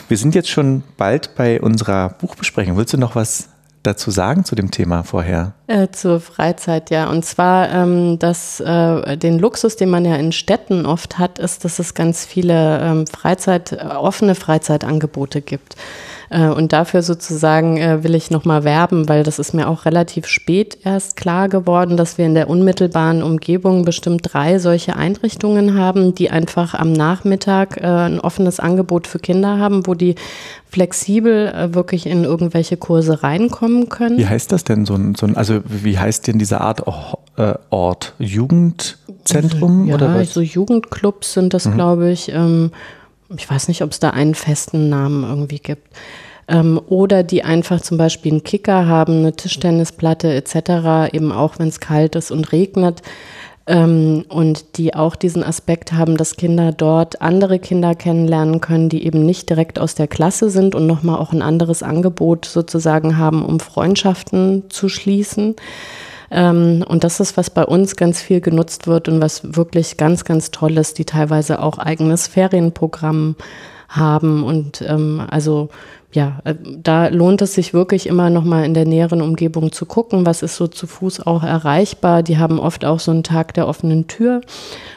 [0.09, 2.77] Wir sind jetzt schon bald bei unserer Buchbesprechung.
[2.77, 3.49] Willst du noch was
[3.83, 5.55] dazu sagen zu dem Thema vorher?
[5.67, 7.09] Äh, zur Freizeit, ja.
[7.09, 11.65] Und zwar, ähm, dass äh, den Luxus, den man ja in Städten oft hat, ist,
[11.65, 15.77] dass es ganz viele ähm, Freizeit, äh, offene Freizeitangebote gibt.
[16.33, 20.27] Äh, und dafür sozusagen äh, will ich nochmal werben, weil das ist mir auch relativ
[20.27, 26.15] spät erst klar geworden, dass wir in der unmittelbaren Umgebung bestimmt drei solche Einrichtungen haben,
[26.15, 30.15] die einfach am Nachmittag äh, ein offenes Angebot für Kinder haben, wo die
[30.71, 34.17] flexibel wirklich in irgendwelche Kurse reinkommen können.
[34.17, 36.83] Wie heißt das denn so ein, so ein also wie heißt denn diese Art
[37.37, 38.15] äh, Ort?
[38.19, 40.33] Jugendzentrum ja, oder was?
[40.33, 41.75] so Jugendclubs sind das, mhm.
[41.75, 42.31] glaube ich.
[42.33, 42.71] Ähm,
[43.37, 45.89] ich weiß nicht, ob es da einen festen Namen irgendwie gibt.
[46.49, 51.69] Ähm, oder die einfach zum Beispiel einen Kicker haben, eine Tischtennisplatte etc., eben auch wenn
[51.69, 53.03] es kalt ist und regnet.
[53.65, 59.07] Ähm, und die auch diesen Aspekt haben, dass Kinder dort andere Kinder kennenlernen können, die
[59.07, 63.45] eben nicht direkt aus der Klasse sind und nochmal auch ein anderes Angebot sozusagen haben,
[63.45, 65.55] um Freundschaften zu schließen.
[66.33, 70.25] Ähm, und das ist, was bei uns ganz viel genutzt wird und was wirklich ganz,
[70.25, 73.37] ganz toll ist, die teilweise auch eigenes Ferienprogramm
[73.89, 75.69] haben und ähm, also
[76.13, 79.87] ja, äh, da lohnt es sich wirklich immer noch mal in der näheren Umgebung zu
[79.87, 82.23] gucken, was ist so zu Fuß auch erreichbar.
[82.23, 84.43] Die haben oft auch so einen Tag der offenen Tür,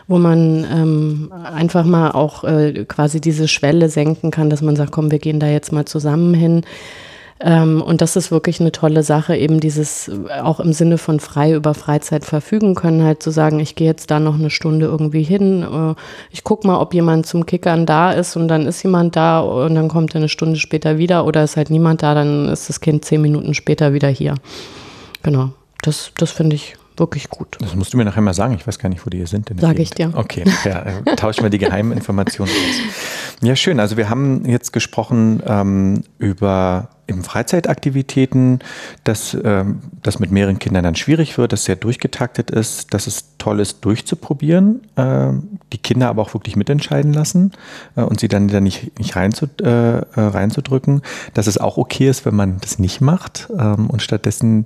[0.08, 4.91] wo man ähm, einfach mal auch äh, quasi diese Schwelle senken kann, dass man sagt,
[4.91, 6.63] komm, wir gehen da jetzt mal zusammen hin.
[7.41, 11.19] Ähm, und das ist wirklich eine tolle Sache, eben dieses äh, auch im Sinne von
[11.19, 14.85] frei über Freizeit verfügen können, halt zu sagen, ich gehe jetzt da noch eine Stunde
[14.85, 15.95] irgendwie hin, äh,
[16.31, 19.75] ich gucke mal, ob jemand zum Kickern da ist und dann ist jemand da und
[19.75, 22.79] dann kommt er eine Stunde später wieder oder ist halt niemand da, dann ist das
[22.79, 24.35] Kind zehn Minuten später wieder hier.
[25.21, 25.49] Genau,
[25.81, 27.57] das, das finde ich wirklich gut.
[27.59, 28.55] Das musst du mir nachher mal sagen.
[28.55, 29.51] Ich weiß gar nicht, wo die hier sind.
[29.59, 30.11] Sage ich dir.
[30.15, 32.95] Okay, ja, äh, tauschen wir die geheimen Informationen aus.
[33.41, 33.81] Ja, schön.
[33.81, 38.59] Also wir haben jetzt gesprochen ähm, über eben Freizeitaktivitäten,
[39.03, 43.34] dass ähm, das mit mehreren Kindern dann schwierig wird, dass sehr durchgetaktet ist, dass es
[43.45, 45.31] toll ist, durchzuprobieren, äh,
[45.71, 47.51] die Kinder aber auch wirklich mitentscheiden lassen
[47.95, 51.01] äh, und sie dann, dann nicht, nicht reinzu, äh, äh, reinzudrücken,
[51.34, 54.65] dass es auch okay ist, wenn man das nicht macht ähm, und stattdessen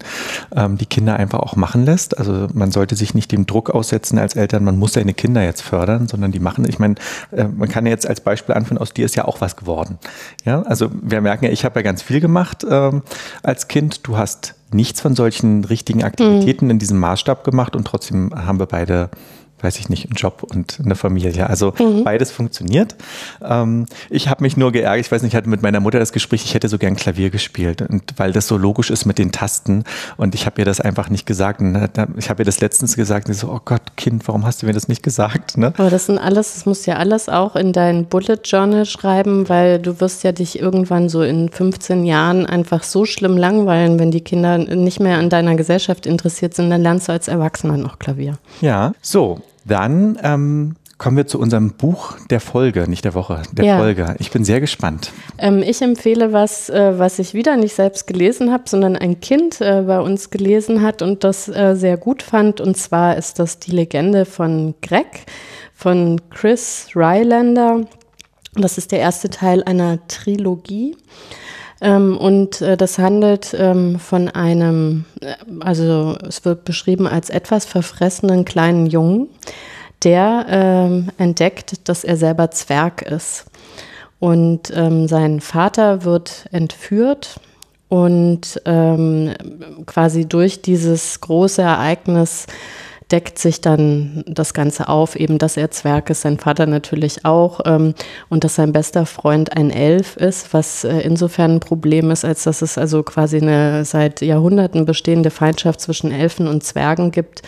[0.55, 2.17] ähm, die Kinder einfach auch machen lässt.
[2.17, 5.61] Also man sollte sich nicht dem Druck aussetzen als Eltern, man muss seine Kinder jetzt
[5.61, 6.95] fördern, sondern die machen, ich meine,
[7.31, 9.99] äh, man kann ja jetzt als Beispiel anführen, aus dir ist ja auch was geworden.
[10.45, 13.03] Ja, also wir merken ja, ich habe ja ganz viel gemacht gemacht ähm,
[13.43, 14.07] als Kind.
[14.07, 16.71] Du hast nichts von solchen richtigen Aktivitäten mhm.
[16.71, 19.09] in diesem Maßstab gemacht und trotzdem haben wir beide
[19.61, 21.49] weiß ich nicht, einen Job und eine Familie.
[21.49, 22.03] Also mhm.
[22.03, 22.95] beides funktioniert.
[23.41, 26.11] Ähm, ich habe mich nur geärgert, ich weiß nicht, ich hatte mit meiner Mutter das
[26.11, 27.81] Gespräch, ich hätte so gern Klavier gespielt.
[27.81, 29.83] Und weil das so logisch ist mit den Tasten.
[30.17, 31.61] Und ich habe ihr das einfach nicht gesagt.
[31.61, 34.61] Und ich habe ihr das letztens gesagt und sie so, oh Gott, Kind, warum hast
[34.61, 35.57] du mir das nicht gesagt?
[35.57, 35.73] Ne?
[35.77, 39.79] Aber das sind alles, das musst ja alles auch in dein Bullet Journal schreiben, weil
[39.79, 44.21] du wirst ja dich irgendwann so in 15 Jahren einfach so schlimm langweilen, wenn die
[44.21, 48.37] Kinder nicht mehr an deiner Gesellschaft interessiert sind, dann lernst du als Erwachsener noch Klavier.
[48.61, 49.41] Ja, so.
[49.69, 53.77] Dann ähm, kommen wir zu unserem Buch der Folge, nicht der Woche, der ja.
[53.77, 54.15] Folge.
[54.19, 55.11] Ich bin sehr gespannt.
[55.37, 59.61] Ähm, ich empfehle was, äh, was ich wieder nicht selbst gelesen habe, sondern ein Kind
[59.61, 62.59] äh, bei uns gelesen hat und das äh, sehr gut fand.
[62.59, 65.25] Und zwar ist das die Legende von Greg
[65.73, 67.85] von Chris Rylander.
[68.55, 70.97] Das ist der erste Teil einer Trilogie.
[71.81, 77.65] Ähm, und äh, das handelt ähm, von einem, äh, also es wird beschrieben als etwas
[77.65, 79.29] verfressenen kleinen Jungen,
[80.03, 83.45] der ähm, entdeckt, dass er selber Zwerg ist.
[84.19, 87.39] Und ähm, sein Vater wird entführt
[87.87, 89.33] und ähm,
[89.85, 92.45] quasi durch dieses große Ereignis
[93.11, 97.61] deckt sich dann das Ganze auf, eben dass er Zwerg ist, sein Vater natürlich auch
[97.65, 97.95] ähm,
[98.29, 102.43] und dass sein bester Freund ein Elf ist, was äh, insofern ein Problem ist, als
[102.43, 107.41] dass es also quasi eine seit Jahrhunderten bestehende Feindschaft zwischen Elfen und Zwergen gibt.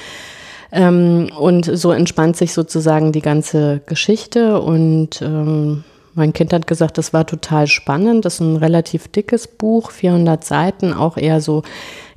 [0.71, 6.97] Ähm, und so entspannt sich sozusagen die ganze Geschichte und ähm, mein Kind hat gesagt,
[6.97, 8.25] das war total spannend.
[8.25, 11.63] Das ist ein relativ dickes Buch, 400 Seiten, auch eher so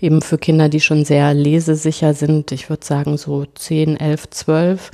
[0.01, 2.53] eben für Kinder, die schon sehr lesesicher sind.
[2.53, 4.91] Ich würde sagen so 10, 11, 12.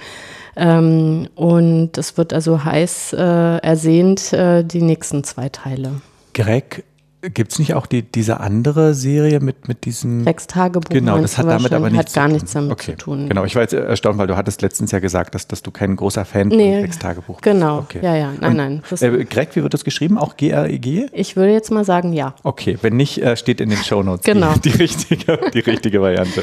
[0.56, 6.00] Ähm, und es wird also heiß äh, ersehnt, äh, die nächsten zwei Teile.
[6.34, 6.84] Greg
[7.22, 10.24] Gibt es nicht auch die, diese andere Serie mit, mit diesem.
[10.24, 10.88] Rex Tagebuch.
[10.88, 12.92] Genau, das hat damit aber nichts hat gar nichts damit okay.
[12.92, 13.28] zu tun.
[13.28, 15.96] Genau, ich war jetzt erstaunt, weil du hattest letztens ja gesagt, dass, dass du kein
[15.96, 17.42] großer Fan nee, von Rex Tagebuch bist.
[17.42, 17.98] Genau, okay.
[18.02, 18.82] ja, ja, nein, nein.
[18.90, 20.16] Und, äh, Greg, wie wird das geschrieben?
[20.16, 21.06] Auch G-R-E-G?
[21.06, 22.34] -E ich würde jetzt mal sagen, ja.
[22.42, 24.54] Okay, wenn nicht, äh, steht in den Shownotes genau.
[24.54, 26.42] die, die, richtige, die richtige Variante.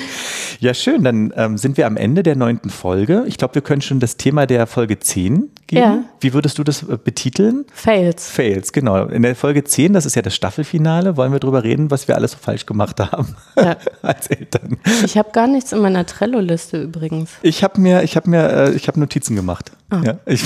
[0.60, 3.24] Ja, schön, dann ähm, sind wir am Ende der neunten Folge.
[3.26, 5.82] Ich glaube, wir können schon das Thema der Folge 10 geben.
[5.82, 6.04] Ja.
[6.20, 7.66] Wie würdest du das äh, betiteln?
[7.74, 8.30] Fails.
[8.30, 9.06] Fails, genau.
[9.06, 12.16] In der Folge 10, das ist ja das Staffelfinale, wollen wir drüber reden, was wir
[12.16, 13.76] alles so falsch gemacht haben Ja.
[14.02, 14.78] als Eltern.
[15.06, 17.32] Ich habe gar nichts in meiner Trello-Liste übrigens.
[17.42, 19.72] Ich habe mir, ich habe mir, äh, ich habe Notizen gemacht.
[20.04, 20.44] Ja, ich,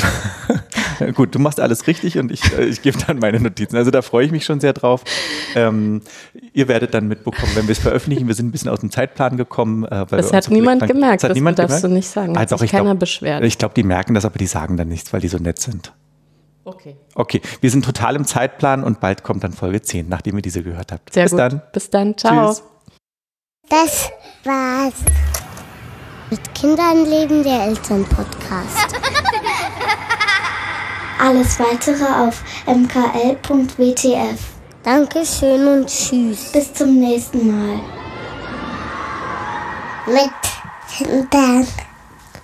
[1.15, 3.76] gut, du machst alles richtig und ich, äh, ich gebe dann meine Notizen.
[3.76, 5.03] Also da freue ich mich schon sehr drauf.
[5.55, 6.01] Ähm,
[6.53, 8.28] ihr werdet dann mitbekommen, wenn wir es veröffentlichen.
[8.28, 9.86] Wir sind ein bisschen aus dem Zeitplan gekommen.
[9.86, 11.84] Äh, Das hat niemand gemerkt, Das hat das niemand darfst gemerkt?
[11.86, 12.38] du nicht sagen.
[12.38, 13.43] Ah, doch, sich ich keiner glaub, beschwert.
[13.43, 15.93] Ich glaube, die merken das, aber die sagen dann nichts, weil die so nett sind.
[16.64, 16.95] Okay.
[17.16, 20.62] Okay, wir sind total im Zeitplan und bald kommt dann Folge 10, nachdem ihr diese
[20.62, 21.12] gehört habt.
[21.14, 21.39] Sehr Bis gut.
[21.39, 21.62] dann.
[21.74, 22.18] Bis dann.
[22.18, 22.49] Ciao.
[22.49, 22.64] Tschüss.
[23.70, 24.09] Das
[24.43, 24.93] war's.
[26.30, 28.95] Mit Kindern leben der Elternpodcast.
[31.20, 34.39] Alles weitere auf mkl.wtf.
[34.84, 36.51] Dankeschön und tschüss.
[36.51, 37.80] Bis zum nächsten Mal.
[40.07, 40.32] Mit
[40.97, 41.68] Kindern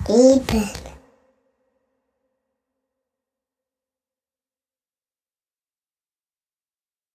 [0.07, 0.86] leben.